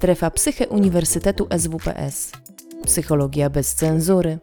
[0.00, 2.32] Strefa Psyche Uniwersytetu SWPS.
[2.84, 4.38] Psychologia bez cenzury.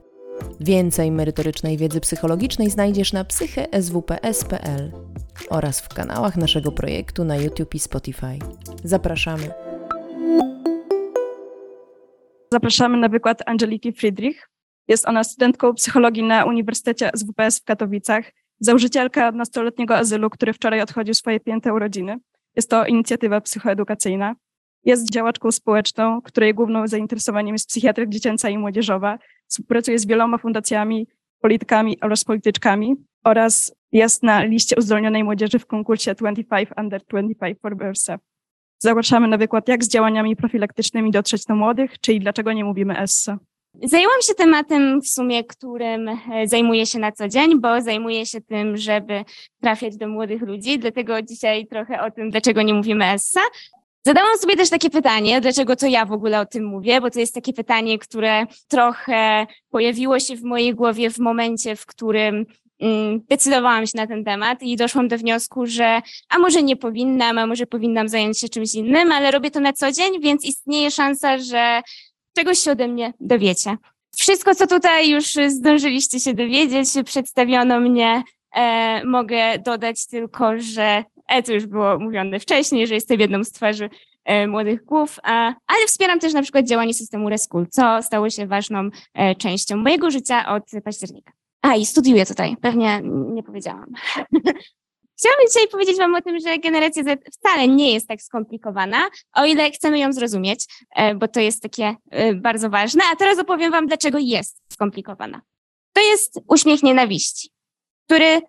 [0.60, 4.92] Więcej merytorycznej wiedzy psychologicznej znajdziesz na psycheswps.pl
[5.50, 8.40] oraz w kanałach naszego projektu na YouTube i Spotify.
[8.84, 9.52] Zapraszamy.
[12.52, 14.50] Zapraszamy na wykład Angeliki Friedrich.
[14.88, 21.14] Jest ona studentką psychologii na Uniwersytecie SWPS w Katowicach, założycielka nastoletniego azylu, który wczoraj odchodził
[21.14, 22.18] swoje pięte urodziny.
[22.56, 24.36] Jest to inicjatywa psychoedukacyjna.
[24.88, 29.20] Jest działaczką społeczną, której głównym zainteresowaniem jest psychiatria dziecięca i młodzieżowa.
[29.48, 31.08] Współpracuje z wieloma fundacjami,
[31.42, 37.78] politykami oraz polityczkami oraz jest na liście uzdolnionej młodzieży w konkursie 25 Under 25 for
[37.78, 38.20] Bursa.
[38.80, 43.40] Zapraszamy na wykład, jak z działaniami profilaktycznymi dotrzeć do młodych, czyli dlaczego nie mówimy ESSA.
[43.84, 48.42] Zajęłam się tematem w sumie, którym e, zajmuję się na co dzień, bo zajmuję się
[48.42, 49.24] tym, żeby
[49.62, 53.42] trafiać do młodych ludzi, dlatego dzisiaj trochę o tym, dlaczego nie mówimy ESSA.
[54.08, 57.20] Zadałam sobie też takie pytanie, dlaczego to ja w ogóle o tym mówię, bo to
[57.20, 62.46] jest takie pytanie, które trochę pojawiło się w mojej głowie w momencie, w którym
[62.80, 67.38] mm, decydowałam się na ten temat i doszłam do wniosku, że a może nie powinnam,
[67.38, 70.92] a może powinnam zająć się czymś innym, ale robię to na co dzień, więc istnieje
[70.92, 71.82] szansa, że
[72.36, 73.78] czegoś się ode mnie dowiecie.
[74.18, 78.24] Wszystko, co tutaj już zdążyliście się dowiedzieć, przedstawiono mnie.
[78.56, 83.90] E, mogę dodać tylko, że e, już było mówione wcześniej, że jestem jedną z twarzy
[84.26, 85.20] e, młodych głów,
[85.68, 90.12] ale wspieram też na przykład działanie systemu Reschool, co stało się ważną e, częścią mojego
[90.12, 91.32] życia od października.
[91.62, 93.02] A i studiuję tutaj, pewnie
[93.34, 93.86] nie powiedziałam.
[95.20, 98.98] Chciałabym dzisiaj powiedzieć Wam o tym, że generacja Z wcale nie jest tak skomplikowana,
[99.34, 101.96] o ile chcemy ją zrozumieć, e, bo to jest takie
[102.36, 103.04] bardzo ważne.
[103.14, 105.42] A teraz opowiem Wam, dlaczego jest skomplikowana.
[105.98, 107.50] To jest uśmiech nienawiści,
[108.06, 108.42] który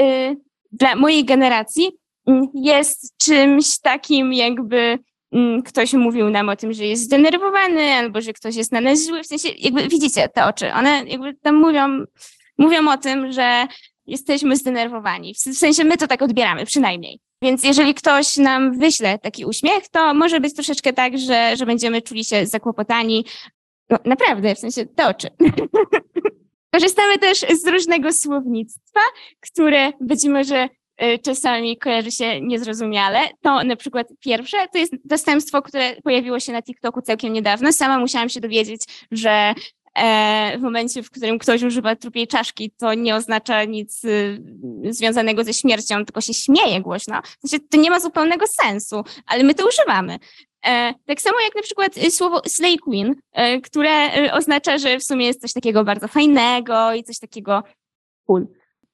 [0.00, 0.36] y,
[0.72, 1.92] dla mojej generacji
[2.54, 4.98] jest czymś takim, jakby
[5.64, 9.22] ktoś mówił nam o tym, że jest zdenerwowany, albo że ktoś jest na nas zły.
[9.22, 12.04] W sensie, jakby widzicie te oczy, one jakby tam mówią,
[12.58, 13.66] mówią o tym, że
[14.06, 15.34] jesteśmy zdenerwowani.
[15.34, 17.20] W sensie my to tak odbieramy, przynajmniej.
[17.42, 22.02] Więc jeżeli ktoś nam wyśle taki uśmiech, to może być troszeczkę tak, że, że będziemy
[22.02, 23.24] czuli się zakłopotani.
[23.90, 25.28] No, naprawdę, w sensie te oczy.
[26.74, 29.00] Korzystamy też z różnego słownictwa,
[29.40, 30.68] które być może
[31.22, 33.18] czasami kojarzy się niezrozumiale.
[33.40, 37.72] To na przykład pierwsze to jest dostępstwo, które pojawiło się na TikToku całkiem niedawno.
[37.72, 39.54] Sama musiałam się dowiedzieć, że
[39.94, 44.42] E, w momencie, w którym ktoś używa trupiej czaszki, to nie oznacza nic y,
[44.90, 47.20] związanego ze śmiercią, tylko się śmieje głośno.
[47.44, 50.18] W to nie ma zupełnego sensu, ale my to używamy.
[50.66, 54.98] E, tak samo jak na przykład y, słowo slay queen, e, które y, oznacza, że
[54.98, 57.62] w sumie jest coś takiego bardzo fajnego i coś takiego
[58.26, 58.46] cool.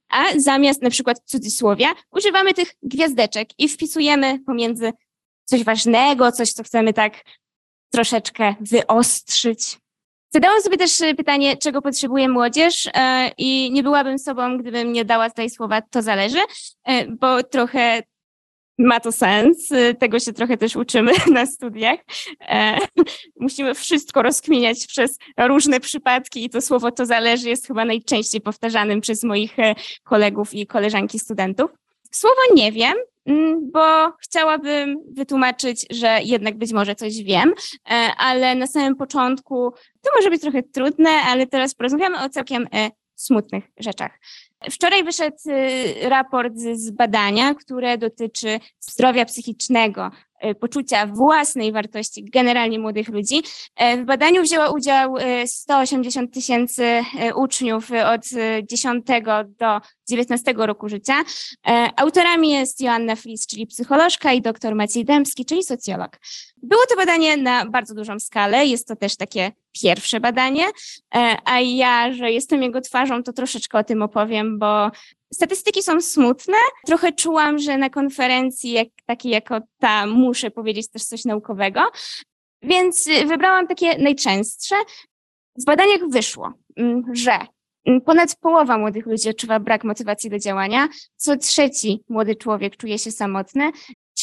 [0.09, 4.93] A zamiast na przykład cudzysłowia używamy tych gwiazdeczek i wpisujemy pomiędzy
[5.45, 7.25] coś ważnego, coś, co chcemy tak
[7.91, 9.79] troszeczkę wyostrzyć,
[10.31, 15.05] Zadałam sobie też e, pytanie, czego potrzebuje młodzież e, i nie byłabym sobą, gdybym nie
[15.05, 16.39] dała tutaj słowa to zależy,
[16.85, 18.03] e, bo trochę
[18.79, 19.69] ma to sens.
[19.99, 21.99] Tego się trochę też uczymy na studiach.
[23.41, 29.01] Musimy wszystko rozkminiać przez różne przypadki i to słowo to zależy jest chyba najczęściej powtarzanym
[29.01, 29.57] przez moich
[30.05, 31.71] kolegów i koleżanki studentów.
[32.11, 32.95] Słowo nie wiem
[33.29, 37.55] Mm, bo chciałabym wytłumaczyć, że jednak być może coś wiem,
[37.91, 39.73] e, ale na samym początku
[40.03, 44.19] to może być trochę trudne, ale teraz porozmawiamy o całkiem e, smutnych rzeczach.
[44.71, 50.11] Wczoraj wyszedł e, raport z badania, które dotyczy zdrowia psychicznego
[50.41, 53.43] E, poczucia własnej wartości generalnie młodych ludzi.
[53.77, 55.15] E, w badaniu wzięło udział
[55.47, 57.03] 180 e, tysięcy
[57.35, 58.23] uczniów od
[58.71, 59.07] 10
[59.59, 61.15] do 19 roku życia.
[61.97, 66.19] Autorami jest Joanna Flis, czyli psycholożka i dr Maciej Dębski, czyli socjolog.
[66.63, 69.53] Było to badanie na bardzo dużą skalę, jest to też takie
[69.83, 70.65] pierwsze badanie,
[71.45, 74.91] a ja, że jestem jego twarzą, to troszeczkę o tym opowiem, bo
[75.35, 76.57] Statystyki są smutne.
[76.87, 81.81] Trochę czułam, że na konferencji jak, takiej jako ta muszę powiedzieć też coś naukowego,
[82.63, 84.75] więc y, wybrałam takie najczęstsze.
[85.59, 87.39] W badaniach wyszło, mm, że
[88.05, 93.11] ponad połowa młodych ludzi odczuwa brak motywacji do działania, co trzeci młody człowiek czuje się
[93.11, 93.71] samotny,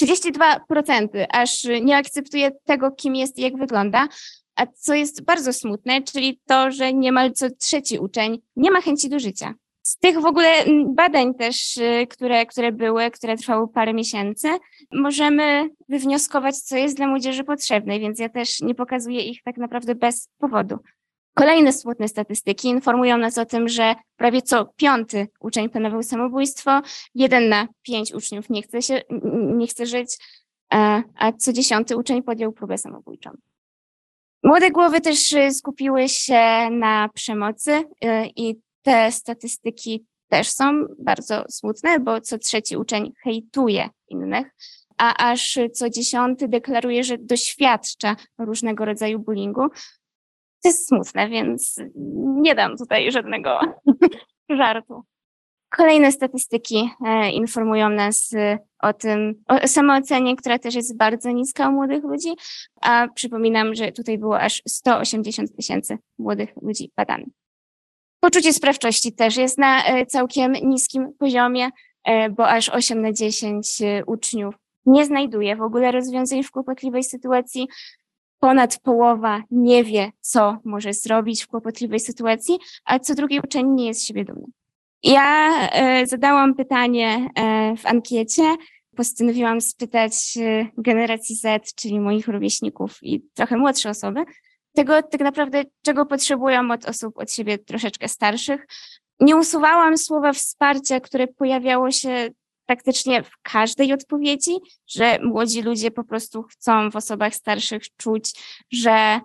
[0.01, 4.07] 32% aż nie akceptuje tego, kim jest i jak wygląda,
[4.55, 9.09] a co jest bardzo smutne, czyli to, że niemal co trzeci uczeń nie ma chęci
[9.09, 9.53] do życia.
[9.81, 14.47] Z tych w ogóle mm, badań też, y, które, które były, które trwały parę miesięcy,
[14.93, 19.95] możemy wywnioskować, co jest dla młodzieży potrzebne, więc ja też nie pokazuję ich tak naprawdę
[19.95, 20.77] bez powodu.
[21.35, 26.81] Kolejne smutne statystyki informują nas o tym, że prawie co piąty uczeń planował samobójstwo,
[27.15, 29.01] jeden na pięć uczniów nie chce, się,
[29.57, 30.17] nie chce żyć,
[31.15, 33.29] a co dziesiąty uczeń podjął próbę samobójczą.
[34.43, 37.83] Młode głowy też y, skupiły się na przemocy y,
[38.35, 44.47] i te statystyki też są bardzo smutne, bo co trzeci uczeń hejtuje innych,
[44.97, 49.67] a aż co dziesiąty deklaruje, że doświadcza różnego rodzaju bullyingu.
[50.65, 51.75] To jest smutne, więc
[52.15, 53.59] nie dam tutaj żadnego
[54.59, 55.03] żartu.
[55.69, 61.69] Kolejne statystyki e, informują nas e, o tym, o samoocenie, która też jest bardzo niska
[61.69, 62.29] u młodych ludzi,
[62.81, 67.29] a przypominam, że tutaj było aż 180 tysięcy młodych ludzi badanych.
[68.19, 71.69] Poczucie sprawczości też jest na e, całkiem niskim poziomie,
[72.31, 77.67] bo aż 8 na 10 uczniów nie znajduje w ogóle rozwiązań w kłopotliwej sytuacji.
[78.45, 83.87] Ponad połowa nie wie, co może zrobić w kłopotliwej sytuacji, a co drugi uczeń nie
[83.87, 84.45] jest z siebie dumny.
[85.03, 88.55] Ja e, zadałam pytanie e, w ankiecie.
[88.95, 94.23] Postanowiłam spytać e, generacji Z, czyli moich rówieśników i trochę młodsze osoby,
[94.75, 98.67] tego tak naprawdę, czego potrzebują od osób od siebie troszeczkę starszych.
[99.19, 102.29] Nie usuwałam słowa wsparcia, które pojawiało się
[102.65, 104.51] praktycznie w każdej odpowiedzi,
[104.87, 108.33] że młodzi ludzie po prostu chcą w osobach starszych czuć,
[108.71, 109.19] że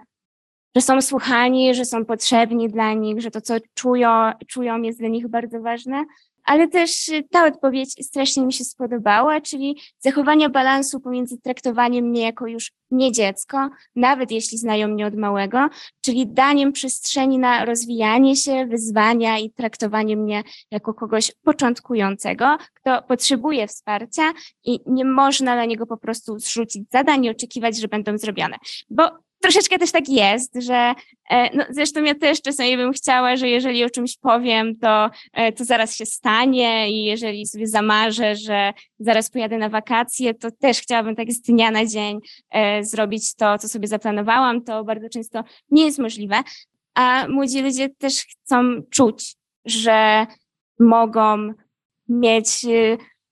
[0.77, 5.09] że są słuchani, że są potrzebni dla nich, że to, co czują, czują jest dla
[5.09, 6.05] nich bardzo ważne.
[6.45, 12.47] Ale też ta odpowiedź strasznie mi się spodobała, czyli zachowanie balansu pomiędzy traktowaniem mnie jako
[12.47, 15.69] już nie dziecko, nawet jeśli znają mnie od małego,
[16.01, 23.67] czyli daniem przestrzeni na rozwijanie się, wyzwania i traktowanie mnie jako kogoś początkującego, kto potrzebuje
[23.67, 24.33] wsparcia
[24.65, 28.57] i nie można na niego po prostu zrzucić zadań i oczekiwać, że będą zrobione.
[28.91, 29.11] Bo
[29.41, 30.95] troszeczkę też tak jest, że
[31.31, 35.53] e, no, zresztą ja też czasami bym chciała, że jeżeli o czymś powiem, to, e,
[35.53, 40.81] to zaraz się stanie i jeżeli sobie zamarzę, że zaraz pojadę na wakacje, to też
[40.81, 42.19] chciałabym tak z dnia na dzień
[42.51, 44.65] e, zrobić to, co sobie zaplanowałam.
[44.65, 46.37] To bardzo często nie jest możliwe,
[46.95, 50.27] a młodzi ludzie też chcą czuć, że
[50.79, 51.53] mogą
[52.09, 52.67] mieć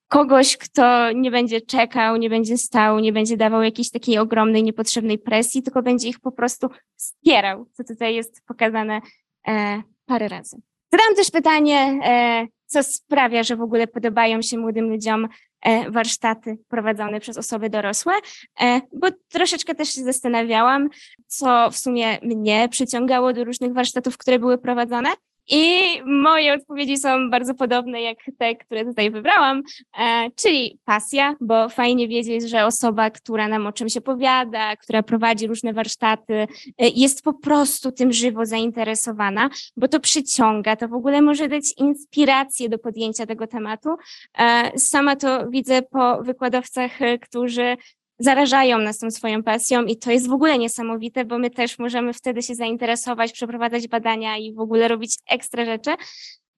[0.08, 5.18] kogoś, kto nie będzie czekał, nie będzie stał, nie będzie dawał jakiejś takiej ogromnej, niepotrzebnej
[5.18, 9.00] presji, tylko będzie ich po prostu wspierał, co tutaj jest pokazane
[9.48, 10.56] e, parę razy.
[10.92, 15.28] Zadałam też pytanie, e, co sprawia, że w ogóle podobają się młodym ludziom
[15.60, 18.12] e, warsztaty prowadzone przez osoby dorosłe,
[18.60, 20.88] e, bo troszeczkę też się zastanawiałam,
[21.26, 25.08] co w sumie mnie przyciągało do różnych warsztatów, które były prowadzone.
[25.48, 29.62] I moje odpowiedzi są bardzo podobne jak te, które tutaj wybrałam,
[29.98, 35.46] e, czyli pasja, bo fajnie wiedzieć, że osoba, która nam o czymś opowiada, która prowadzi
[35.46, 41.22] różne warsztaty, e, jest po prostu tym żywo zainteresowana, bo to przyciąga, to w ogóle
[41.22, 43.96] może dać inspirację do podjęcia tego tematu.
[44.38, 47.76] E, sama to widzę po wykładowcach, którzy
[48.18, 52.12] zarażają nas tą swoją pasją i to jest w ogóle niesamowite, bo my też możemy
[52.12, 55.90] wtedy się zainteresować, przeprowadzać badania i w ogóle robić ekstra rzeczy,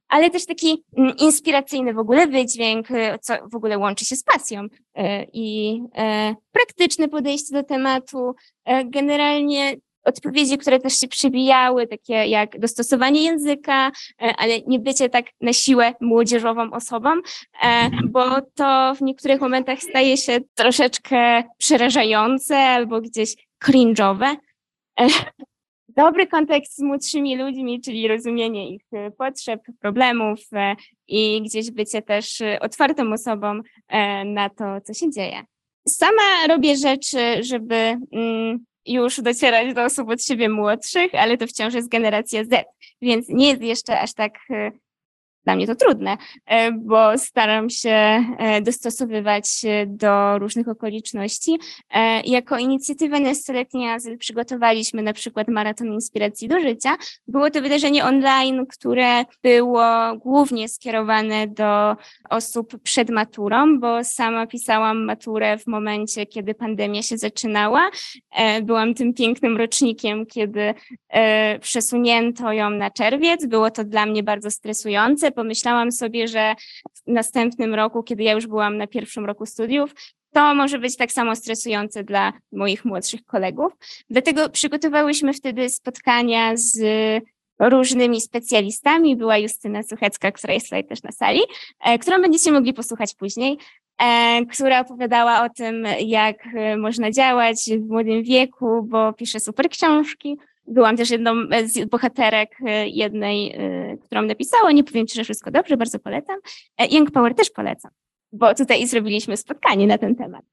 [0.09, 4.23] ale też taki mm, inspiracyjny w ogóle wydźwięk, y, co w ogóle łączy się z
[4.23, 4.69] pasją y,
[5.33, 5.81] i
[6.33, 8.35] y, praktyczne podejście do tematu.
[8.85, 13.93] Generalnie odpowiedzi, które też się przybijały, takie jak dostosowanie języka,
[14.23, 17.11] e, ale nie bycie tak na siłę młodzieżową osobą,
[17.63, 18.25] e, bo
[18.55, 24.37] to w niektórych momentach staje się troszeczkę przerażające albo gdzieś cringe'owe.
[25.01, 25.07] E,
[25.89, 28.83] dobry kontakt z młodszymi ludźmi, czyli rozumienie ich
[29.19, 30.41] potrzeb, problemów
[31.09, 33.61] i gdzieś bycie też otwartą osobą
[34.25, 35.43] na to, co się dzieje.
[35.89, 41.75] Sama robię rzeczy, żeby mm, już docierać do osób od siebie młodszych, ale to wciąż
[41.75, 42.67] jest generacja Z,
[43.03, 44.71] więc nie jest jeszcze aż tak e,
[45.45, 46.17] dla mnie to trudne,
[46.47, 49.45] e, bo staram się e, dostosowywać
[49.87, 51.59] do różnych okoliczności.
[51.95, 56.97] E, jako inicjatywę Nastoletni Azyl przygotowaliśmy na przykład Maraton Inspiracji do Życia.
[57.29, 61.97] Było to wydarzenie online, które było głównie skierowane do
[62.31, 67.91] osób przed maturą, bo sama pisałam maturę w momencie, kiedy pandemia się zaczynała.
[68.63, 70.75] Byłam tym pięknym rocznikiem, kiedy
[71.61, 73.47] przesunięto ją na czerwiec.
[73.47, 76.55] Było to dla mnie bardzo stresujące, pomyślałam sobie, że
[76.95, 79.95] w następnym roku, kiedy ja już byłam na pierwszym roku studiów,
[80.33, 83.73] to może być tak samo stresujące dla moich młodszych kolegów.
[84.11, 86.79] Dlatego przygotowałyśmy wtedy spotkania z
[87.61, 89.17] różnymi specjalistami.
[89.17, 91.41] Była Justyna Suchecka, która jest tutaj też na sali,
[91.85, 93.59] e, którą będziecie mogli posłuchać później,
[93.99, 96.37] e, która opowiadała o tym, jak
[96.79, 100.39] można działać w młodym wieku, bo pisze super książki.
[100.71, 101.35] Byłam też jedną
[101.65, 104.73] z bohaterek e, jednej, e, którą napisała.
[104.73, 106.39] Nie powiem, czy wszystko dobrze, bardzo polecam.
[106.79, 107.91] E, Young Power też polecam,
[108.33, 110.45] bo tutaj zrobiliśmy spotkanie na ten temat.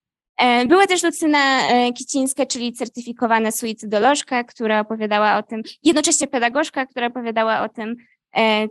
[0.68, 1.60] Była też Lucyna
[1.94, 7.96] Kicińska, czyli certyfikowana suicydolożka, która opowiadała o tym, jednocześnie pedagogzka, która opowiadała o tym,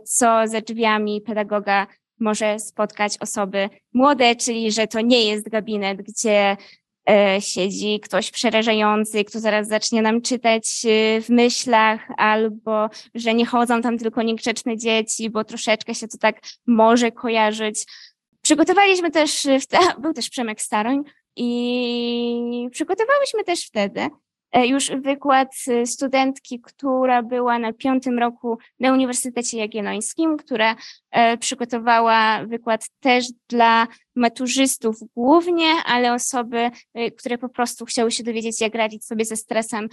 [0.03, 1.87] co za drzwiami pedagoga
[2.19, 6.57] może spotkać osoby młode, czyli że to nie jest gabinet, gdzie
[7.39, 10.65] siedzi ktoś przerażający, kto zaraz zacznie nam czytać
[11.21, 16.39] w myślach, albo że nie chodzą tam tylko niegrzeczne dzieci, bo troszeczkę się to tak
[16.67, 17.85] może kojarzyć.
[18.41, 19.47] Przygotowaliśmy też,
[20.01, 21.03] był też Przemek Staroń,
[21.37, 24.09] i przygotowałyśmy też wtedy e,
[24.53, 30.75] już wykład e, studentki, która była na piątym roku na Uniwersytecie Jagiellońskim, która
[31.11, 36.71] e, przygotowała wykład też dla maturzystów głównie, ale osoby,
[37.17, 39.87] które po prostu chciały się dowiedzieć, jak radzić sobie ze stresem,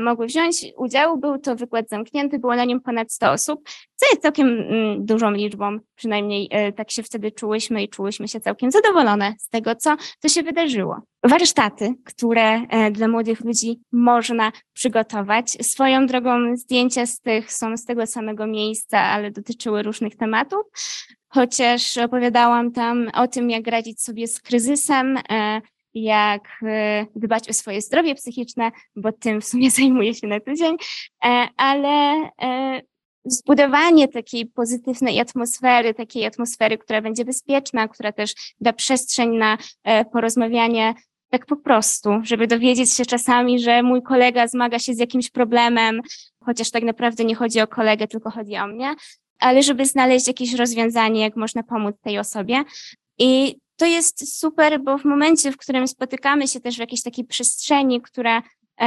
[0.00, 1.18] mogły wziąć udział.
[1.18, 5.30] Był to wykład zamknięty, było na nim ponad 100 osób, co jest całkiem mm, dużą
[5.30, 10.28] liczbą, przynajmniej tak się wtedy czułyśmy i czułyśmy się całkiem zadowolone z tego, co, co
[10.28, 15.50] się wydarzyło warsztaty, które e, dla młodych ludzi można przygotować.
[15.50, 20.60] Swoją drogą zdjęcia z tych są z tego samego miejsca, ale dotyczyły różnych tematów.
[21.28, 25.60] Chociaż opowiadałam tam o tym, jak radzić sobie z kryzysem, e,
[25.94, 30.76] jak e, dbać o swoje zdrowie psychiczne, bo tym w sumie zajmuję się na tydzień,
[31.56, 32.28] ale
[33.24, 39.58] zbudowanie takiej pozytywnej atmosfery, takiej atmosfery, która będzie bezpieczna, która też da przestrzeń na
[40.12, 40.94] porozmawianie
[41.30, 46.00] tak po prostu, żeby dowiedzieć się czasami, że mój kolega zmaga się z jakimś problemem,
[46.44, 48.94] chociaż tak naprawdę nie chodzi o kolegę, tylko chodzi o mnie,
[49.38, 52.64] ale żeby znaleźć jakieś rozwiązanie, jak można pomóc tej osobie.
[53.18, 57.24] I to jest super, bo w momencie, w którym spotykamy się też w jakiejś takiej
[57.24, 58.42] przestrzeni, która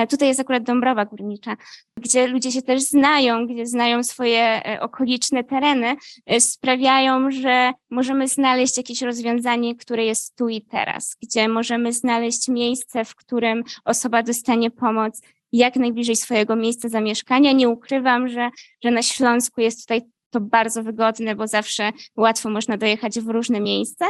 [0.10, 1.58] tutaj jest akurat Dąbrowa Górnicza,
[1.98, 8.28] gdzie ludzie się też znają, gdzie znają swoje e, okoliczne tereny, e, sprawiają, że możemy
[8.28, 14.24] znaleźć jakieś rozwiązanie, które jest tu i teraz, gdzie możemy znaleźć miejsce, w którym osoba
[14.24, 17.52] dostanie pomoc jak najbliżej swojego miejsca zamieszkania.
[17.52, 18.50] Nie ukrywam, że,
[18.84, 23.60] że na Śląsku jest tutaj to bardzo wygodne, bo zawsze łatwo można dojechać w różne
[23.60, 24.06] miejsca,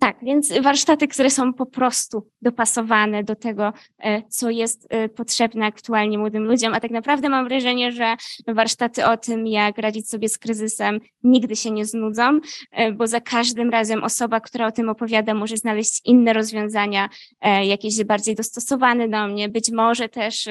[0.00, 5.66] tak, więc warsztaty, które są po prostu dopasowane do tego, e, co jest e, potrzebne
[5.66, 8.16] aktualnie młodym ludziom, a tak naprawdę mam wrażenie, że
[8.46, 12.40] warsztaty o tym, jak radzić sobie z kryzysem, nigdy się nie znudzą,
[12.70, 17.08] e, bo za każdym razem osoba, która o tym opowiada, może znaleźć inne rozwiązania,
[17.62, 20.48] jakieś bardziej dostosowane do mnie, być może też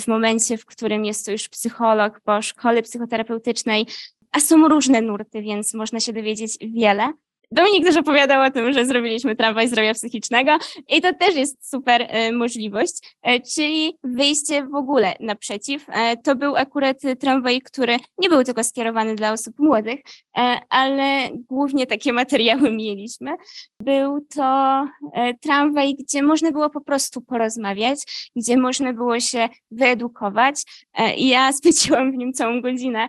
[0.00, 3.86] w momencie, w którym jest to już psycholog po szkole psychoterapeutycznej,
[4.32, 7.12] a są różne nurty, więc można się dowiedzieć wiele.
[7.52, 10.52] Dominik też opowiadał o tym, że zrobiliśmy tramwaj zdrowia psychicznego
[10.88, 15.86] i to też jest super e, możliwość, e, czyli wyjście w ogóle naprzeciw.
[15.88, 20.00] E, to był akurat tramwaj, który nie był tylko skierowany dla osób młodych,
[20.68, 23.30] ale głównie takie materiały mieliśmy.
[23.80, 24.84] Był to
[25.42, 30.62] tramwaj, gdzie można było po prostu porozmawiać, gdzie można było się wyedukować.
[31.16, 33.08] Ja spędziłam w nim całą godzinę,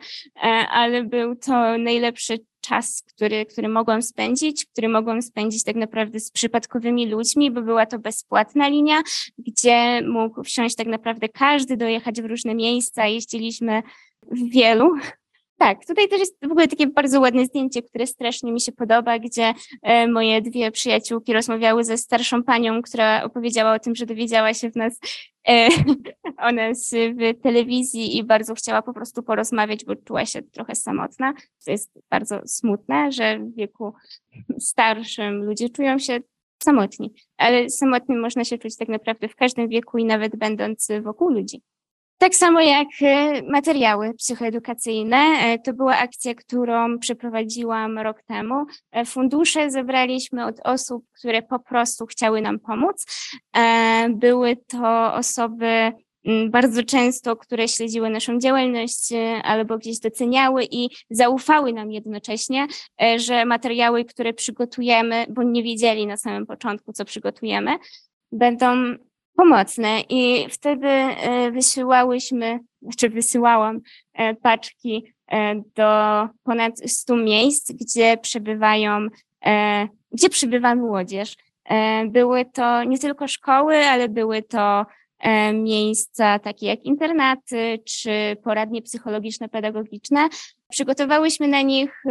[0.72, 2.38] ale był to najlepszy
[2.72, 7.86] czas, który, który mogłam spędzić, który mogłam spędzić tak naprawdę z przypadkowymi ludźmi, bo była
[7.86, 9.02] to bezpłatna linia,
[9.38, 13.08] gdzie mógł wsiąść tak naprawdę każdy, dojechać w różne miejsca.
[13.08, 13.84] Jeździliśmy
[14.32, 14.96] w wielu,
[15.62, 19.20] tak, tutaj też jest w ogóle takie bardzo ładne zdjęcie, które strasznie mi się podoba,
[19.20, 24.54] gdzie e, moje dwie przyjaciółki rozmawiały ze starszą panią, która opowiedziała o tym, że dowiedziała
[24.54, 25.00] się w nas
[25.48, 25.68] e,
[26.48, 31.34] o nas w telewizji i bardzo chciała po prostu porozmawiać, bo czuła się trochę samotna.
[31.66, 33.94] To jest bardzo smutne, że w wieku
[34.60, 36.20] starszym ludzie czują się
[36.64, 41.30] samotni, ale samotnym można się czuć tak naprawdę w każdym wieku i nawet będąc wokół
[41.30, 41.62] ludzi.
[42.22, 45.18] Tak samo jak e, materiały psychoedukacyjne.
[45.18, 48.66] E, to była akcja, którą przeprowadziłam rok temu.
[48.92, 53.06] E, fundusze zebraliśmy od osób, które po prostu chciały nam pomóc.
[54.10, 55.92] Były to osoby
[56.50, 59.10] bardzo często, które śledziły naszą działalność
[59.44, 62.68] albo gdzieś doceniały i zaufały nam jednocześnie,
[63.18, 67.78] że materiały, które przygotujemy, bo nie wiedzieli na samym początku, co przygotujemy,
[68.32, 68.96] będą
[69.36, 73.80] pomocne i wtedy e, wysyłałyśmy, znaczy wysyłałam
[74.14, 79.08] e, paczki e, do ponad 100 miejsc, gdzie przebywają,
[80.12, 81.36] gdzie przebywa młodzież.
[82.08, 84.86] Były to nie tylko szkoły, ale były to
[85.54, 90.30] miejsca takie jak internaty czy poradnie psychologiczne, pedagogiczne.
[90.70, 92.04] Przygotowałyśmy na nich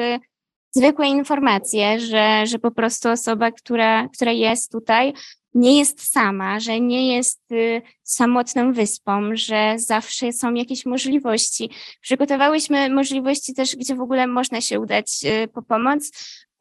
[0.70, 5.12] zwykłe informacje, że, że po prostu osoba, która, która jest tutaj,
[5.54, 11.70] nie jest sama, że nie jest y, samotną wyspą, że zawsze są jakieś możliwości.
[12.00, 16.10] Przygotowałyśmy możliwości też, gdzie w ogóle można się udać y, po pomoc.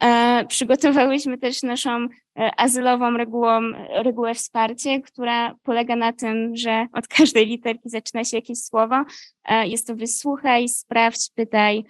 [0.04, 2.08] E, przygotowałyśmy też naszą
[2.40, 3.62] e, azylową regułą,
[4.04, 9.04] regułę wsparcie, która polega na tym, że od każdej literki zaczyna się jakieś słowo.
[9.46, 11.84] E, jest to wysłuchaj, sprawdź, pytaj,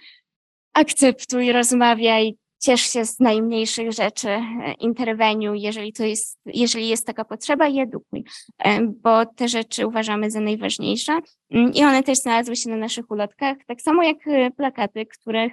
[0.72, 7.24] akceptuj, rozmawiaj, ciesz się z najmniejszych rzeczy, e, interweniu, jeżeli to jest, jeżeli jest taka
[7.24, 8.24] potrzeba i edukuj,
[8.58, 11.18] e, bo te rzeczy uważamy za najważniejsze
[11.50, 15.52] mm, i one też znalazły się na naszych ulotkach, tak samo jak e, plakaty, których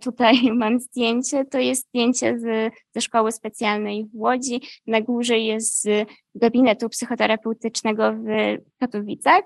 [0.00, 5.82] tutaj mam zdjęcie, to jest zdjęcie z, ze szkoły specjalnej w Łodzi, na górze jest
[5.82, 8.26] z gabinetu psychoterapeutycznego w
[8.80, 9.42] Katowicach.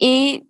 [0.00, 0.42] I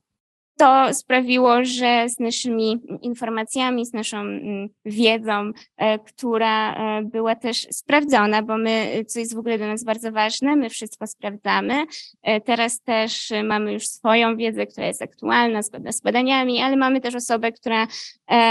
[0.58, 7.66] to sprawiło, że z naszymi informacjami, z naszą mm, wiedzą, e, która e, była też
[7.70, 11.84] sprawdzona, bo my, co jest w ogóle dla nas bardzo ważne, my wszystko sprawdzamy.
[12.22, 17.00] E, teraz też mamy już swoją wiedzę, która jest aktualna, zgodna z badaniami, ale mamy
[17.00, 17.86] też osobę, która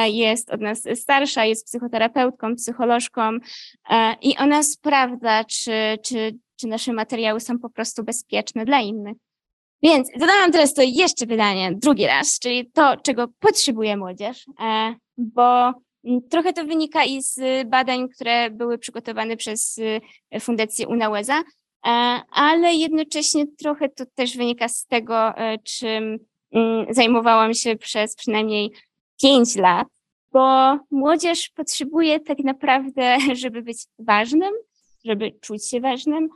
[0.05, 3.37] jest od nas starsza, jest psychoterapeutką, psycholożką
[4.21, 5.71] i ona sprawdza, czy,
[6.03, 9.17] czy, czy nasze materiały są po prostu bezpieczne dla innych.
[9.83, 15.73] Więc zadałam teraz to jeszcze pytanie, drugi raz, czyli to, czego potrzebuje młodzież, e, bo
[16.29, 19.79] trochę to wynika i z badań, które były przygotowane przez
[20.31, 21.89] e, Fundację UNAUEZA, e,
[22.31, 26.19] ale jednocześnie trochę to też wynika z tego, czym
[26.51, 28.71] mm, zajmowałam się przez przynajmniej
[29.21, 29.87] pięć lat,
[30.31, 34.53] bo młodzież potrzebuje tak naprawdę, żeby być ważnym,
[35.05, 36.29] żeby czuć się ważnym,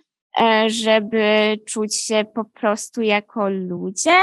[0.68, 4.16] żeby czuć się po prostu jako ludzie,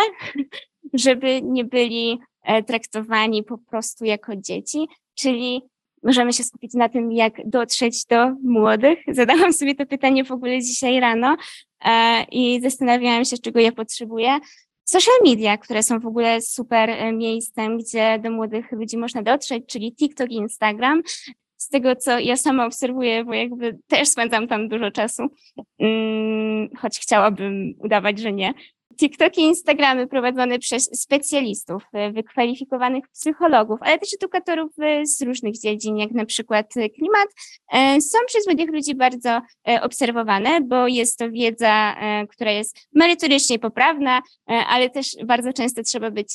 [0.95, 5.62] żeby nie byli e, traktowani po prostu jako dzieci, czyli
[6.03, 8.99] możemy się skupić na tym, jak dotrzeć do młodych.
[9.12, 11.37] Zadałam sobie to pytanie w ogóle dzisiaj rano
[11.85, 14.38] e, i zastanawiałam się, czego ja potrzebuję.
[14.85, 19.95] Social media, które są w ogóle super miejscem, gdzie do młodych ludzi można dotrzeć, czyli
[19.95, 21.03] TikTok i Instagram
[21.59, 25.23] z tego, co ja sama obserwuję, bo jakby też spędzam tam dużo czasu,
[25.79, 28.55] mm, choć chciałabym udawać, że nie.
[28.99, 35.59] TikToki i Instagramy prowadzone przez specjalistów, e, wykwalifikowanych psychologów, ale też edukatorów e, z różnych
[35.59, 37.29] dziedzin, jak na przykład klimat,
[37.73, 39.40] e, są przez młodych ludzi bardzo
[39.83, 41.97] obserwowane, bo jest to wiedza,
[42.31, 46.29] która jest merytorycznie poprawna, ale też bardzo często trzeba być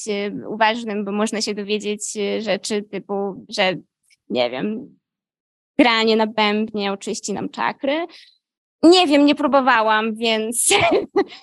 [0.49, 3.75] uważnym, bo można się dowiedzieć rzeczy typu, że
[4.29, 4.95] nie wiem,
[5.79, 8.05] granie na bębnie oczyści nam czakry.
[8.83, 10.69] Nie wiem, nie próbowałam, więc,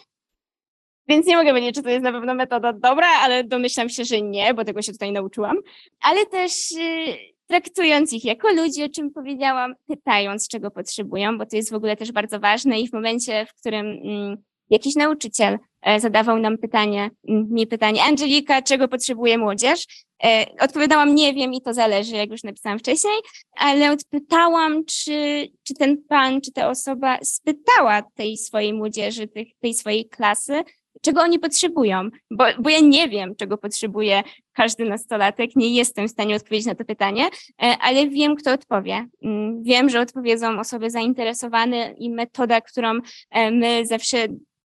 [1.09, 4.23] więc nie mogę powiedzieć, czy to jest na pewno metoda dobra, ale domyślam się, że
[4.23, 5.57] nie, bo tego się tutaj nauczyłam.
[6.01, 7.16] Ale też yy,
[7.47, 11.97] traktując ich jako ludzi, o czym powiedziałam, pytając, czego potrzebują, bo to jest w ogóle
[11.97, 14.37] też bardzo ważne i w momencie, w którym yy,
[14.71, 19.87] jakiś nauczyciel e, zadawał nam pytanie, mi pytanie, Angelika, czego potrzebuje młodzież?
[20.25, 23.15] E, odpowiadałam, nie wiem i to zależy, jak już napisałam wcześniej,
[23.57, 29.75] ale odpytałam, czy, czy ten pan, czy ta osoba spytała tej swojej młodzieży, tej, tej
[29.75, 30.63] swojej klasy,
[31.01, 36.11] czego oni potrzebują, bo, bo ja nie wiem, czego potrzebuje każdy nastolatek, nie jestem w
[36.11, 37.27] stanie odpowiedzieć na to pytanie,
[37.63, 39.07] e, ale wiem, kto odpowie.
[39.23, 42.99] Mm, wiem, że odpowiedzą osoby zainteresowane i metoda, którą
[43.53, 44.27] my zawsze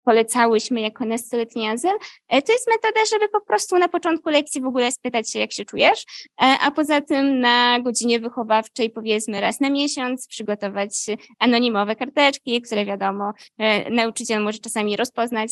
[0.05, 1.93] polecałyśmy jako nastoletni azyl,
[2.29, 5.53] e, to jest metoda, żeby po prostu na początku lekcji w ogóle spytać się, jak
[5.53, 6.05] się czujesz,
[6.43, 10.91] e, a poza tym na godzinie wychowawczej powiedzmy raz na miesiąc przygotować
[11.39, 15.51] anonimowe karteczki, które wiadomo, e, nauczyciel może czasami rozpoznać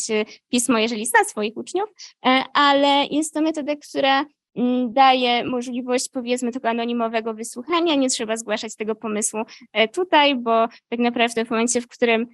[0.49, 1.89] pismo, jeżeli zna swoich uczniów,
[2.55, 4.25] ale jest to metoda, która
[4.57, 7.95] mm, daje możliwość, powiedzmy, tego anonimowego wysłuchania.
[7.95, 9.41] Nie trzeba zgłaszać tego pomysłu
[9.93, 12.27] tutaj, bo tak naprawdę w momencie, w którym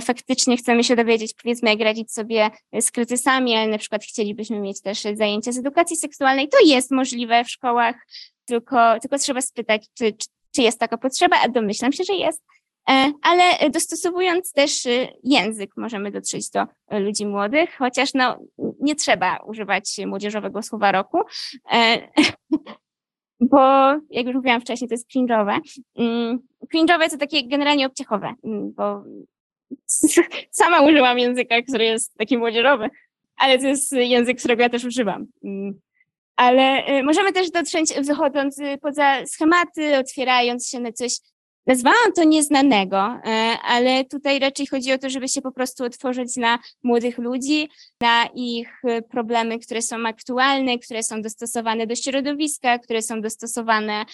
[0.00, 4.82] faktycznie chcemy się dowiedzieć, powiedzmy, jak radzić sobie z kryzysami, ale na przykład chcielibyśmy mieć
[4.82, 7.96] też zajęcia z edukacji seksualnej, to jest możliwe w szkołach,
[8.44, 10.12] tylko, tylko trzeba spytać, czy,
[10.54, 12.42] czy, jest taka potrzeba, a domyślam się, że jest.
[12.90, 14.82] E, ale dostosowując też
[15.22, 18.38] język, możemy dotrzeć do ludzi młodych, chociaż no,
[18.80, 21.18] nie trzeba używać młodzieżowego słowa roku,
[21.72, 22.08] e,
[23.50, 23.58] bo
[24.10, 25.58] jak już mówiłam wcześniej, to jest cringe'owe.
[25.96, 26.38] Mm,
[26.74, 29.02] cringe'owe to takie generalnie obciachowe, mm, bo
[30.50, 32.90] sama użyłam języka, który jest taki młodzieżowy,
[33.36, 35.26] ale to jest język, którego ja też używam.
[35.44, 35.80] Mm.
[36.36, 41.12] Ale y, możemy też dotrzeć, wychodząc y, poza schematy, otwierając się na coś.
[41.66, 43.30] Nazwałam to nieznanego, y,
[43.62, 47.68] ale tutaj raczej chodzi o to, żeby się po prostu otworzyć na młodych ludzi,
[48.00, 54.04] na ich problemy, które są aktualne, które są dostosowane do środowiska, które są dostosowane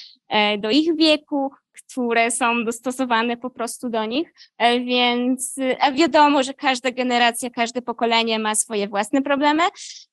[0.59, 6.55] do ich wieku, które są dostosowane po prostu do nich, e, więc a wiadomo, że
[6.55, 10.12] każda generacja, każde pokolenie ma swoje własne problemy, E,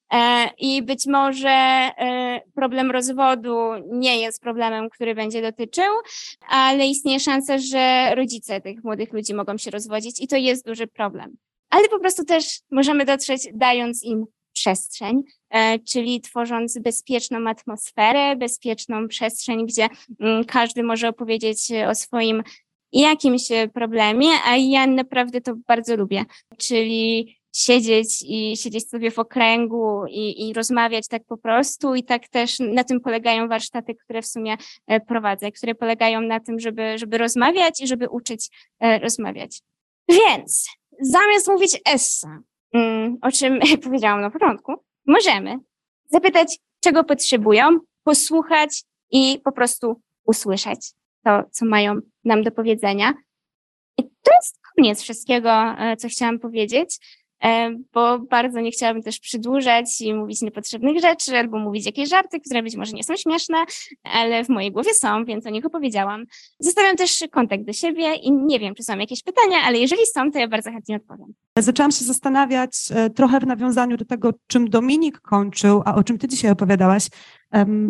[0.57, 3.57] I być może e, problem rozwodu
[3.91, 5.93] nie jest problemem, który będzie dotyczył,
[6.49, 10.87] ale istnieje szansa, że rodzice tych młodych ludzi mogą się rozwodzić i to jest duży
[10.87, 11.37] problem.
[11.69, 19.07] Ale po prostu też możemy dotrzeć, dając im przestrzeń, e, czyli tworząc bezpieczną atmosferę, bezpieczną
[19.07, 19.87] przestrzeń, gdzie
[20.19, 22.43] mm, każdy może opowiedzieć o swoim
[22.91, 23.41] jakimś
[23.73, 26.25] problemie, a ja naprawdę to bardzo lubię,
[26.57, 32.27] czyli siedzieć i siedzieć sobie w okręgu i, i rozmawiać tak po prostu i tak
[32.27, 36.97] też na tym polegają warsztaty, które w sumie e, prowadzę, które polegają na tym, żeby,
[36.97, 39.61] żeby rozmawiać i żeby uczyć e, rozmawiać.
[40.09, 40.67] Więc
[41.01, 42.39] zamiast mówić essa,
[42.73, 44.73] mm, o czym powiedziałam na początku,
[45.07, 45.59] możemy
[46.11, 50.91] zapytać, czego potrzebują, posłuchać i po prostu usłyszeć
[51.23, 53.13] to, co mają nam do powiedzenia.
[53.97, 56.99] I to jest koniec wszystkiego, e, co chciałam powiedzieć.
[57.43, 62.39] E, bo bardzo nie chciałabym też przedłużać i mówić niepotrzebnych rzeczy, albo mówić jakieś żarty,
[62.39, 63.57] które być może nie są śmieszne,
[64.03, 66.25] ale w mojej głowie są, więc o nich opowiedziałam.
[66.59, 70.31] Zostawiam też kontakt do siebie i nie wiem, czy są jakieś pytania, ale jeżeli są,
[70.31, 71.33] to ja bardzo chętnie odpowiem.
[71.57, 76.17] Zaczęłam się zastanawiać e, trochę w nawiązaniu do tego, czym Dominik kończył, a o czym
[76.17, 77.07] ty dzisiaj opowiadałaś,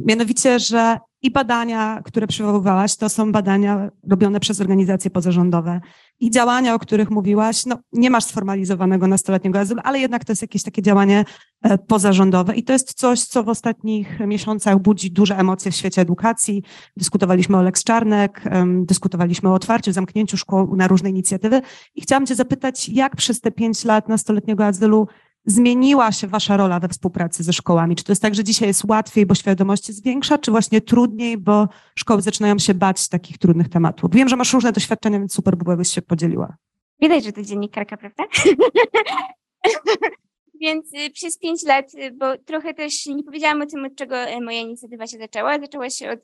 [0.06, 5.82] mianowicie, że i badania, które przywoływałaś, to są badania robione przez organizacje pozarządowe.
[6.20, 10.42] I działania, o których mówiłaś, no nie masz sformalizowanego nastoletniego azylu, ale jednak to jest
[10.42, 11.26] jakieś takie działanie
[11.62, 12.56] e, pozarządowe.
[12.56, 16.64] I to jest coś, co w ostatnich miesiącach budzi duże emocje w świecie edukacji.
[16.98, 18.44] Dyskutowaliśmy o Lex Czarnek,
[18.86, 21.62] dyskutowaliśmy o otwarciu, zamknięciu szkół na różne inicjatywy.
[21.96, 25.08] I chciałam cię zapytać, jak przez te pięć lat nastoletniego azylu
[25.50, 27.96] zmieniła się Wasza rola we współpracy ze szkołami?
[27.96, 31.38] Czy to jest tak, że dzisiaj jest łatwiej, bo świadomość jest większa, czy właśnie trudniej,
[31.38, 34.12] bo szkoły zaczynają się bać takich trudnych tematów?
[34.14, 36.58] Wiem, że masz różne doświadczenia, więc super byłabyś się podzieliła.
[37.02, 38.24] Widać, że to dziennikarka, prawda?
[40.62, 44.30] Więc y, przez pięć lat, y, bo trochę też nie powiedziałam o tym, od czego
[44.30, 45.60] y, moja inicjatywa się zaczęła.
[45.60, 46.20] Zaczęła się od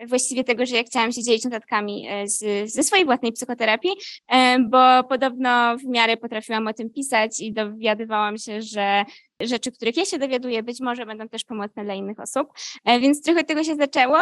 [0.00, 3.90] właściwie tego, że ja chciałam się dzielić notatkami e, z, ze swojej własnej psychoterapii,
[4.28, 9.04] e, bo podobno w miarę potrafiłam o tym pisać i dowiadywałam się, że
[9.40, 12.48] rzeczy, których ja się dowiaduję, być może będą też pomocne dla innych osób.
[12.84, 14.18] E, więc trochę tego się zaczęło,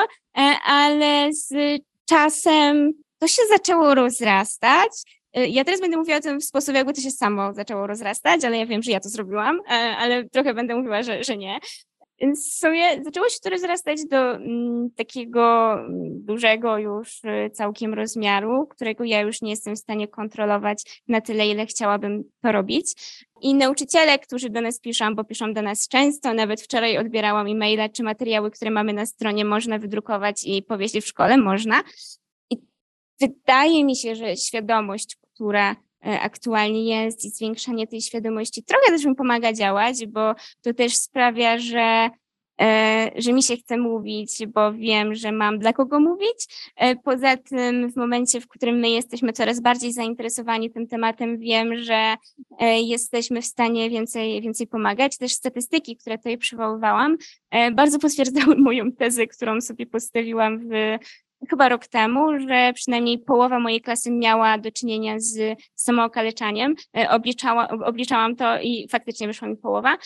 [0.67, 1.55] ale z
[2.09, 4.91] czasem to się zaczęło rozrastać.
[5.35, 8.59] Ja teraz będę mówiła o tym w sposób, jakby to się samo zaczęło rozrastać, ale
[8.59, 9.61] ja wiem, że ja to zrobiłam,
[9.99, 11.59] ale trochę będę mówiła, że, że nie.
[12.23, 15.77] Więc sobie zaczęło się to rozrastać do mm, takiego
[16.11, 21.47] dużego już y, całkiem rozmiaru, którego ja już nie jestem w stanie kontrolować na tyle,
[21.47, 22.95] ile chciałabym to robić.
[23.41, 27.91] I nauczyciele, którzy do nas piszą, bo piszą do nas często, nawet wczoraj odbierałam e-maile,
[27.93, 31.83] czy materiały, które mamy na stronie można wydrukować i powiesić w szkole, można.
[32.51, 32.57] I
[33.21, 39.15] wydaje mi się, że świadomość, która aktualnie jest i zwiększanie tej świadomości trochę też mi
[39.15, 42.11] pomaga działać, bo to też sprawia, że
[42.61, 46.73] e, że mi się chce mówić, bo wiem, że mam dla kogo mówić.
[46.77, 51.77] E, poza tym, w momencie, w którym my jesteśmy coraz bardziej zainteresowani tym tematem, wiem,
[51.77, 52.15] że
[52.85, 55.19] jesteśmy w stanie więcej, więcej pomagać.
[55.19, 57.17] Też statystyki, które tutaj przywoływałam,
[57.73, 60.99] bardzo potwierdzały moją tezę, którą sobie postawiłam w
[61.51, 66.75] chyba rok temu, że przynajmniej połowa mojej klasy miała do czynienia z samookaleczaniem.
[66.97, 69.99] E, obliczała, obliczałam to i faktycznie wyszła mi połowa.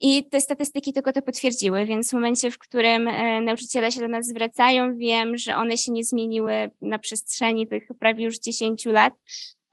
[0.00, 4.08] I te statystyki tylko to potwierdziły, więc w momencie, w którym e, nauczyciele się do
[4.08, 9.14] nas zwracają, wiem, że one się nie zmieniły na przestrzeni tych prawie już 10 lat.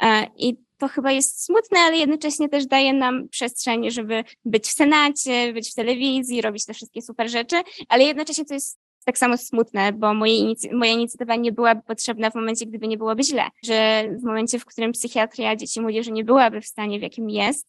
[0.01, 4.71] E, I to chyba jest smutne, ale jednocześnie też daje nam przestrzeń, żeby być w
[4.71, 7.55] Senacie, być w telewizji, robić te wszystkie super rzeczy,
[7.89, 12.35] ale jednocześnie to jest tak samo smutne, bo moje moja inicjatywa nie byłaby potrzebna w
[12.35, 16.23] momencie, gdyby nie byłoby źle, że w momencie, w którym psychiatria dzieci i młodzieży nie
[16.23, 17.67] byłaby w stanie, w jakim jest,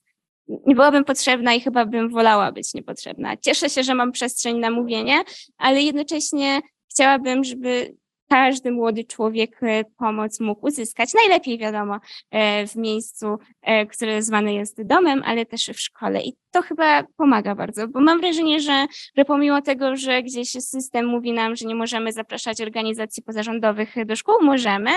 [0.49, 3.37] nie byłabym potrzebna i chyba bym wolała być niepotrzebna.
[3.37, 5.23] Cieszę się, że mam przestrzeń na mówienie,
[5.59, 7.95] ale jednocześnie chciałabym, żeby
[8.31, 11.15] każdy młody człowiek e, pomoc mógł uzyskać.
[11.15, 16.23] Najlepiej wiadomo e, w miejscu, e, które zwane jest domem, ale też w szkole.
[16.23, 21.07] I to chyba pomaga bardzo, bo mam wrażenie, że, że pomimo tego, że gdzieś system
[21.07, 24.91] mówi nam, że nie możemy zapraszać organizacji pozarządowych do szkół, możemy.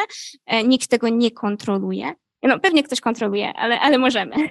[0.65, 2.13] Nikt tego nie kontroluje.
[2.43, 4.35] No pewnie ktoś kontroluje, ale, ale możemy.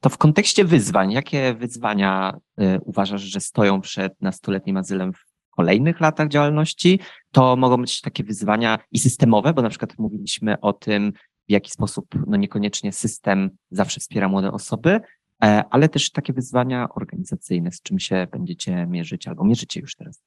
[0.00, 5.25] To w kontekście wyzwań, jakie wyzwania y, uważasz, że stoją przed nastoletnim azylem w
[5.56, 7.00] kolejnych latach działalności,
[7.32, 11.12] to mogą być takie wyzwania i systemowe, bo na przykład mówiliśmy o tym,
[11.48, 15.00] w jaki sposób no niekoniecznie system zawsze wspiera młode osoby,
[15.44, 20.22] e, ale też takie wyzwania organizacyjne, z czym się będziecie mierzyć albo mierzycie już teraz.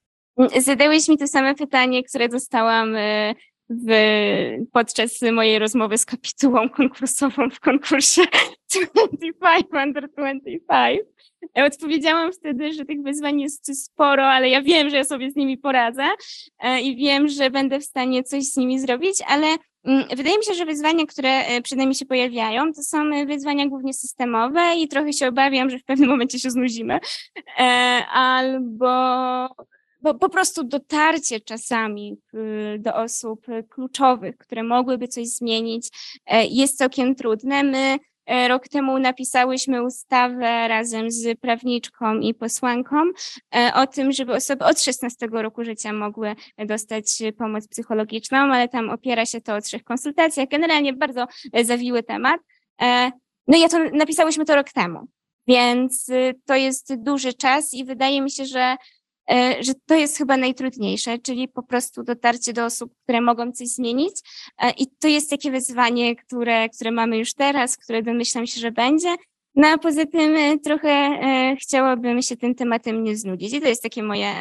[0.60, 3.34] Zadałeś mi to same pytanie, które dostałam e,
[3.70, 3.92] w,
[4.72, 8.22] podczas mojej rozmowy z kapitułą konkursową w konkursie
[8.72, 11.00] 25 Under 25.
[11.56, 15.58] Odpowiedziałam wtedy, że tych wyzwań jest sporo, ale ja wiem, że ja sobie z nimi
[15.58, 16.08] poradzę
[16.60, 19.48] e, i wiem, że będę w stanie coś z nimi zrobić, ale
[19.84, 23.68] mm, Wydaje mi się, że wyzwania, które e, przed nami się pojawiają, to są wyzwania
[23.68, 27.00] głównie systemowe i trochę się obawiam, że w pewnym momencie się znudzimy.
[27.60, 27.64] E,
[28.14, 28.90] albo
[30.02, 35.90] bo po prostu dotarcie czasami y, do osób kluczowych, które mogłyby coś zmienić,
[36.26, 37.64] e, jest całkiem trudne.
[37.64, 42.98] My e, rok temu napisałyśmy ustawę razem z prawniczką i posłanką
[43.56, 47.06] e, o tym, żeby osoby od 16 roku życia mogły dostać
[47.38, 50.48] pomoc psychologiczną, ale tam opiera się to o trzech konsultacjach.
[50.48, 51.28] Generalnie bardzo
[51.64, 52.42] zawiły temat.
[53.48, 55.08] No i ja to napisałyśmy to rok temu,
[55.48, 58.76] więc y, to jest duży czas i wydaje mi się, że
[59.62, 64.16] że to jest chyba najtrudniejsze, czyli po prostu dotarcie do osób, które mogą coś zmienić.
[64.58, 68.72] E, I to jest takie wyzwanie, które, które mamy już teraz, które domyślam się, że
[68.72, 69.16] będzie.
[69.56, 71.10] No a poza tym e, trochę
[71.62, 73.54] chciałabym się tym tematem nie znudzić.
[73.54, 74.34] I to jest takie moje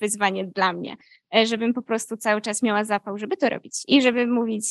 [0.00, 0.96] wyzwanie dla mnie,
[1.44, 4.64] żebym po prostu cały czas miała zapał, żeby to robić i żeby mówić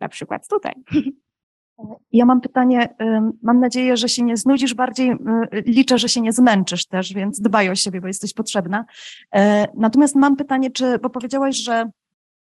[0.00, 0.72] na przykład tutaj.
[2.12, 2.94] Ja mam pytanie,
[3.42, 5.16] mam nadzieję, że się nie znudzisz, bardziej
[5.52, 8.84] liczę, że się nie zmęczysz też, więc dbaj o siebie, bo jesteś potrzebna.
[9.34, 11.90] E, natomiast mam pytanie, czy, bo powiedziałaś, że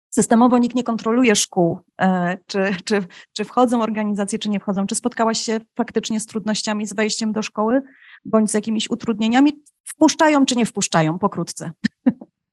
[0.10, 4.88] systemowo nikt nie kontroluje szkół, e, czy, czy, czy wchodzą organizacje, czy nie wchodzą.
[4.88, 7.82] Czy spotkałaś się faktycznie z trudnościami z wejściem do szkoły,
[8.26, 9.64] bądź z jakimiś utrudnieniami?
[9.84, 11.20] Wpuszczają, czy nie wpuszczają?
[11.20, 11.72] Pokrótce.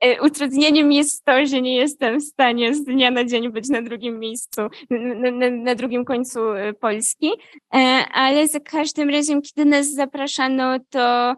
[0.03, 3.83] E, utrudnieniem jest to, że nie jestem w stanie z dnia na dzień być na
[3.83, 4.61] drugim miejscu,
[4.91, 7.31] na, na, na drugim końcu e, Polski,
[7.75, 7.79] e,
[8.13, 11.35] ale za każdym razem, kiedy nas zapraszano, to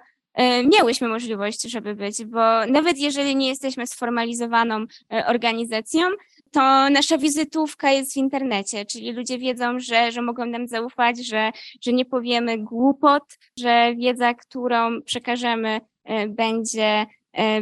[0.72, 4.86] miałyśmy możliwość, żeby być, bo nawet jeżeli nie jesteśmy sformalizowaną
[5.26, 6.02] organizacją,
[6.50, 11.50] to nasza wizytówka jest w internecie, czyli ludzie wiedzą, że, że mogą nam zaufać, że,
[11.80, 13.22] że nie powiemy głupot,
[13.58, 15.80] że wiedza, którą przekażemy,
[16.28, 17.06] będzie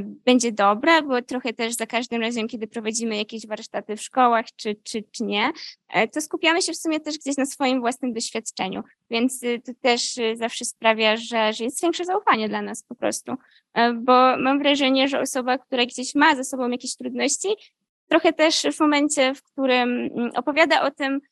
[0.00, 4.76] będzie dobra, bo trochę też za każdym razem, kiedy prowadzimy jakieś warsztaty w szkołach czy,
[4.82, 5.52] czy, czy nie,
[5.88, 9.72] e, to skupiamy się w sumie też gdzieś na swoim własnym doświadczeniu, więc y, to
[9.80, 13.35] też y, zawsze sprawia, że, że jest większe zaufanie dla nas po prostu,
[13.74, 17.48] e, bo mam wrażenie, że osoba, która gdzieś ma ze sobą jakieś trudności,
[18.08, 21.32] trochę też w momencie, w którym mm, opowiada o tym, E,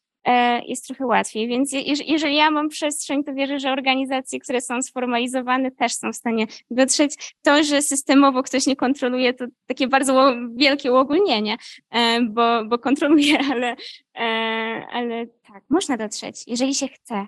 [0.66, 1.48] jest trochę łatwiej.
[1.48, 1.72] Więc
[2.06, 6.46] jeżeli ja mam przestrzeń, to wierzę, że organizacje, które są sformalizowane, też są w stanie
[6.70, 7.34] dotrzeć.
[7.42, 11.56] To, że systemowo ktoś nie kontroluje, to takie bardzo wielkie uogólnienie,
[11.90, 13.76] e, bo, bo kontroluje, ale,
[14.16, 14.22] e,
[14.92, 17.26] ale tak, można dotrzeć, jeżeli się chce.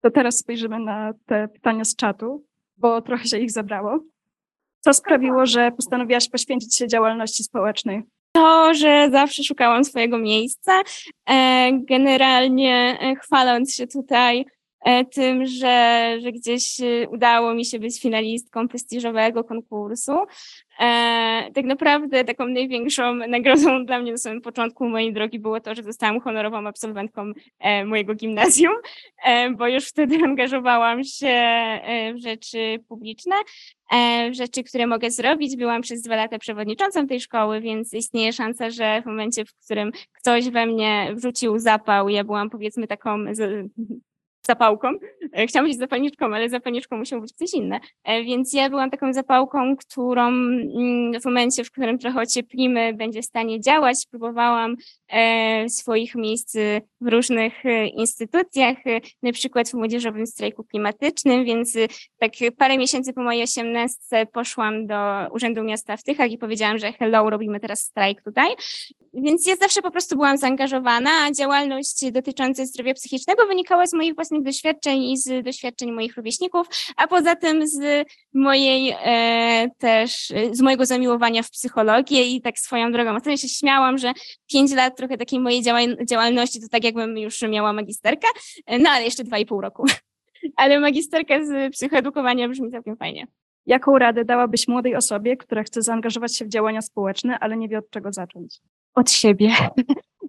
[0.00, 2.44] To teraz spojrzymy na te pytania z czatu,
[2.76, 4.00] bo trochę się ich zabrało.
[4.80, 8.02] Co sprawiło, że postanowiłaś poświęcić się działalności społecznej?
[8.34, 10.72] To, że zawsze szukałam swojego miejsca.
[11.30, 14.44] E, generalnie e, chwaląc się tutaj
[15.12, 16.76] tym, że, że gdzieś
[17.10, 20.12] udało mi się być finalistką prestiżowego konkursu,
[20.80, 25.74] E, tak naprawdę taką największą nagrodą dla mnie na samym początku mojej drogi było to,
[25.74, 28.74] że zostałam honorową absolwentką e, mojego gimnazjum,
[29.24, 33.36] e, bo już wtedy angażowałam się e, w rzeczy publiczne,
[33.92, 35.56] e, w rzeczy, które mogę zrobić.
[35.56, 39.92] Byłam przez dwa lata przewodniczącą tej szkoły, więc istnieje szansa, że w momencie, w którym
[40.12, 43.18] ktoś we mnie wrzucił zapał, ja byłam powiedzmy taką
[44.46, 44.88] zapałką.
[45.32, 47.80] E, chciałam być zapalniczką, ale zapalniczką musiał być coś inne.
[48.04, 53.22] E, więc ja byłam taką zapałką, którą mm, w momencie, w którym trochę ocieplimy, będzie
[53.22, 53.96] w stanie działać.
[54.10, 54.76] Próbowałam
[55.08, 56.56] e, swoich miejsc
[57.00, 57.62] w różnych
[57.96, 58.76] instytucjach,
[59.22, 61.76] na przykład w Młodzieżowym Strajku Klimatycznym, więc
[62.18, 64.96] tak parę miesięcy po mojej osiemnastce poszłam do
[65.32, 68.48] Urzędu Miasta w Tychach i powiedziałam, że hello, robimy teraz strajk tutaj.
[69.14, 74.14] Więc ja zawsze po prostu byłam zaangażowana, a działalność dotycząca zdrowia psychicznego wynikała z moich
[74.14, 76.66] własnych doświadczeń i z doświadczeń moich rówieśników,
[76.96, 82.92] a poza tym z mojej e, też, z mojego zamiłowania w psychologię i tak swoją
[82.92, 83.16] drogą.
[83.16, 84.12] Ostatnio się śmiałam, że
[84.52, 85.62] pięć lat trochę takiej mojej
[86.08, 88.28] działalności to tak jakbym już miała magisterkę,
[88.80, 89.84] no ale jeszcze dwa i pół roku.
[90.56, 93.26] ale magisterka z psychoedukowania brzmi całkiem fajnie.
[93.66, 97.78] Jaką radę dałabyś młodej osobie, która chce zaangażować się w działania społeczne, ale nie wie
[97.78, 98.60] od czego zacząć?
[98.94, 99.50] Od siebie.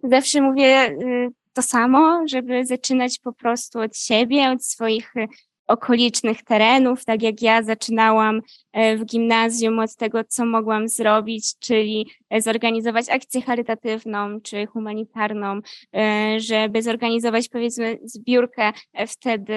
[0.03, 5.27] Zawsze mówię y, to samo, żeby zaczynać po prostu od siebie, od swoich y,
[5.67, 8.41] okolicznych terenów, tak jak ja zaczynałam
[8.73, 15.59] e, w gimnazjum od tego, co mogłam zrobić, czyli e, zorganizować akcję charytatywną czy humanitarną,
[15.95, 18.71] e, żeby zorganizować powiedzmy zbiórkę.
[19.07, 19.55] Wtedy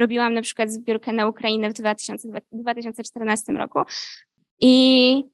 [0.00, 3.78] robiłam na przykład zbiórkę na Ukrainę w 2000, 2014 roku.
[4.60, 5.33] I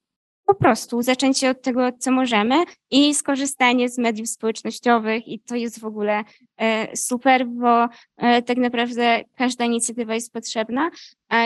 [0.50, 5.80] po prostu zacząć od tego, co możemy i skorzystanie z mediów społecznościowych i to jest
[5.80, 6.24] w ogóle
[6.56, 10.90] e, super, bo e, tak naprawdę każda inicjatywa jest potrzebna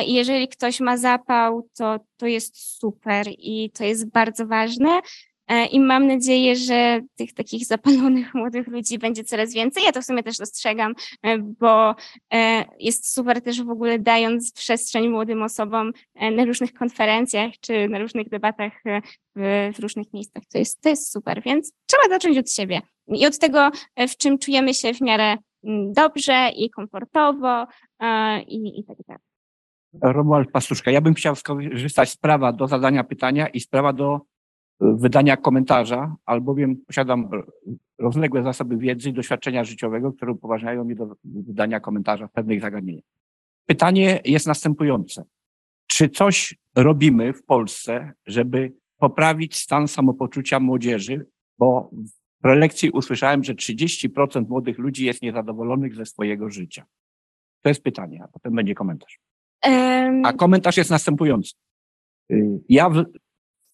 [0.07, 5.01] i jeżeli ktoś ma zapał, to to jest super i to jest bardzo ważne.
[5.49, 9.83] E, I mam nadzieję, że tych takich zapalonych młodych ludzi będzie coraz więcej.
[9.85, 11.95] Ja to w sumie też dostrzegam, e, bo
[12.35, 15.93] e, jest super też w ogóle dając przestrzeń młodym osobom
[16.33, 18.73] na różnych konferencjach czy na różnych debatach
[19.37, 20.43] w, różnych miejscach.
[20.53, 23.71] To jest, to jest super, więc trzeba zacząć od siebie i od tego,
[24.09, 27.67] w czym czujemy się w miarę mm, dobrze i komfortowo
[28.47, 29.23] i, i tak dalej.
[30.03, 30.91] Romuald Pastuszka.
[30.91, 34.21] Ja bym chciał skorzystać z prawa do zadania pytania i z prawa do
[34.81, 37.29] wydania komentarza, albowiem posiadam
[37.99, 43.05] rozległe zasoby wiedzy i doświadczenia życiowego, które upoważniają mnie do wydania komentarza w pewnych zagadnieniach.
[43.67, 45.25] Pytanie jest następujące.
[45.87, 51.27] Czy coś robimy w Polsce, żeby poprawić stan samopoczucia młodzieży?
[51.59, 56.85] Bo w prelekcji usłyszałem, że 30% młodych ludzi jest niezadowolonych ze swojego życia.
[57.63, 59.19] To jest pytanie, a potem będzie komentarz.
[60.25, 61.55] A komentarz jest następujący.
[62.69, 62.91] Ja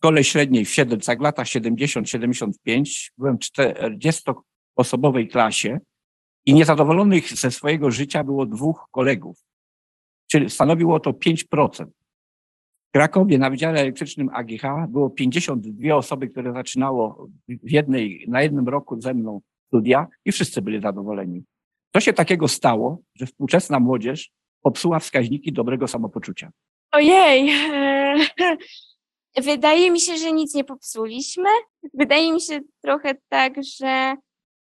[0.01, 5.79] szkole średniej w Siedlcach w latach 70-75 byłem w 40-osobowej klasie
[6.47, 9.39] i niezadowolonych ze swojego życia było dwóch kolegów,
[10.31, 11.87] czyli stanowiło to 5%.
[12.89, 18.69] W Krakowie na Wydziale Elektrycznym AGH było 52 osoby, które zaczynało w jednej, na jednym
[18.69, 21.45] roku ze mną studia i wszyscy byli zadowoleni.
[21.95, 24.31] Co się takiego stało, że współczesna młodzież
[24.63, 26.51] popsuła wskaźniki dobrego samopoczucia?
[26.93, 27.51] Ojej,
[29.37, 31.49] Wydaje mi się, że nic nie popsuliśmy.
[31.95, 34.15] Wydaje mi się trochę tak, że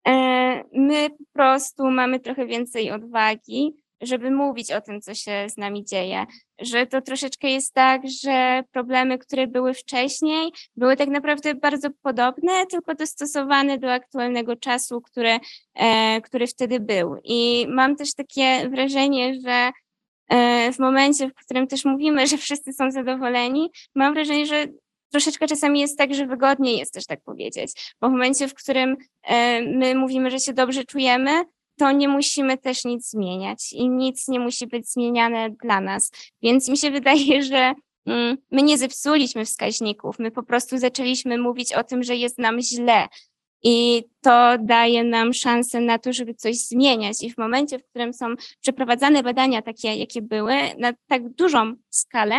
[0.08, 5.58] e, my po prostu mamy trochę więcej odwagi, żeby mówić o tym, co się z
[5.58, 6.26] nami dzieje.
[6.60, 12.66] Że to troszeczkę jest tak, że problemy, które były wcześniej, były tak naprawdę bardzo podobne,
[12.66, 15.40] tylko dostosowane do aktualnego czasu, który,
[15.76, 17.16] e, który wtedy był.
[17.24, 19.72] I mam też takie wrażenie, że
[20.74, 24.68] w momencie, w którym też mówimy, że wszyscy są zadowoleni, mam wrażenie, że
[25.12, 28.98] troszeczkę czasami jest tak, że wygodniej jest też tak powiedzieć, bo w momencie, w którym
[29.24, 31.32] e, my mówimy, że się dobrze czujemy,
[31.80, 36.12] to nie musimy też nic zmieniać i nic nie musi być zmieniane dla nas.
[36.42, 37.74] Więc mi się wydaje, że
[38.06, 42.62] mm, my nie zepsuliśmy wskaźników, my po prostu zaczęliśmy mówić o tym, że jest nam
[42.62, 43.08] źle,
[43.64, 47.24] i to daje nam szansę na to, żeby coś zmieniać.
[47.24, 48.26] I w momencie, w którym są
[48.62, 52.36] przeprowadzane badania takie, jakie były, na tak dużą skalę,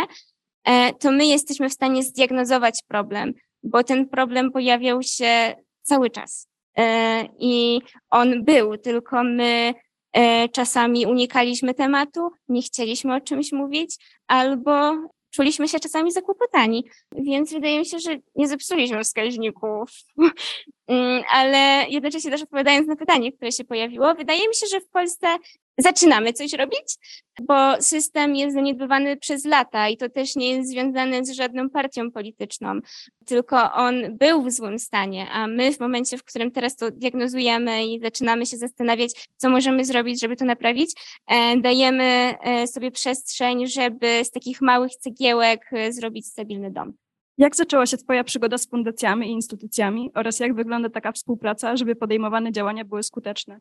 [0.65, 6.49] e, to my jesteśmy w stanie zdiagnozować problem, bo ten problem pojawiał się cały czas.
[6.79, 7.81] E, I
[8.11, 9.75] on był, tylko my
[10.13, 14.93] e, czasami unikaliśmy tematu, nie chcieliśmy o czymś mówić, albo
[15.31, 19.91] czuliśmy się czasami zakłopotani, więc wydaje mi się, że nie zepsuliśmy wskaźników.
[20.89, 24.89] Mm, ale jednocześnie też odpowiadając na pytanie, które się pojawiło, wydaje mi się, że w
[24.89, 25.27] Polsce
[25.79, 26.97] zaczynamy coś robić,
[27.43, 32.11] bo system jest zaniedbywany przez lata i to też nie jest związane z żadną partią
[32.11, 32.79] polityczną,
[33.27, 37.87] tylko on był w złym stanie, a my w momencie, w którym teraz to diagnozujemy
[37.87, 40.91] i zaczynamy się zastanawiać, co możemy zrobić, żeby to naprawić,
[41.27, 46.93] e, dajemy e, sobie przestrzeń, żeby z takich małych cegiełek e, zrobić stabilny dom.
[47.39, 51.97] Jak zaczęła się Twoja przygoda z fundacjami i instytucjami oraz jak wygląda taka współpraca, żeby
[51.97, 53.61] podejmowane działania były skuteczne?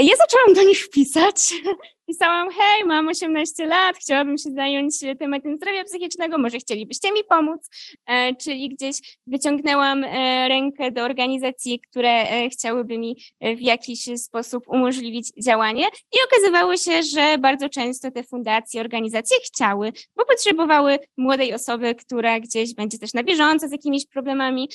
[0.00, 1.54] Ja zaczęłam do nich pisać.
[2.06, 7.68] Pisałam, hej, mam 18 lat, chciałabym się zająć tematem zdrowia psychicznego, może chcielibyście mi pomóc?
[8.06, 14.64] E, czyli gdzieś wyciągnęłam e, rękę do organizacji, które e, chciałyby mi w jakiś sposób
[14.68, 21.54] umożliwić działanie i okazywało się, że bardzo często te fundacje, organizacje chciały, bo potrzebowały młodej
[21.54, 24.68] osoby, która gdzieś będzie też na bieżąco z jakimiś problemami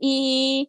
[0.00, 0.66] i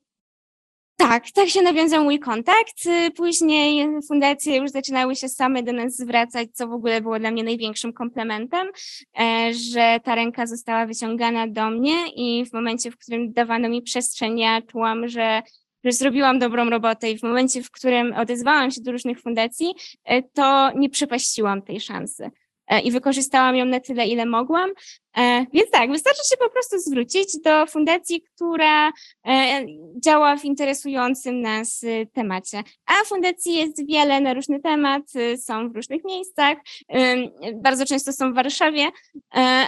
[0.99, 2.85] tak, tak się nawiązał mój kontakt.
[2.85, 7.31] Y, później fundacje już zaczynały się same do nas zwracać, co w ogóle było dla
[7.31, 8.67] mnie największym komplementem,
[9.19, 13.81] e, że ta ręka została wyciągana do mnie i w momencie, w którym dawano mi
[13.81, 15.41] przestrzeń, ja czułam, że
[15.83, 19.73] że zrobiłam dobrą robotę i w momencie, w którym odezwałam się do różnych fundacji,
[20.05, 22.31] e, to nie przepaściłam tej szansy.
[22.69, 24.69] E, i wykorzystałam ją na tyle, ile mogłam.
[25.17, 28.91] E, więc tak, wystarczy się po prostu zwrócić do fundacji, która
[29.27, 32.63] e, działa w interesującym nas temacie.
[32.85, 35.03] A fundacji jest wiele na różny temat,
[35.37, 36.57] są w różnych miejscach.
[37.55, 38.87] Bardzo często są w Warszawie,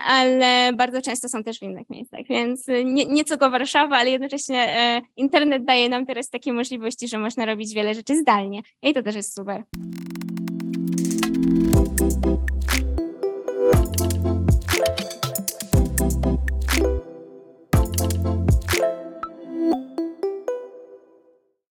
[0.07, 2.21] ale bardzo często są też w innych miejscach.
[2.29, 7.45] Więc nie, nie tylko Warszawa, ale jednocześnie internet daje nam teraz takie możliwości, że można
[7.45, 8.61] robić wiele rzeczy zdalnie.
[8.81, 9.63] I to też jest super.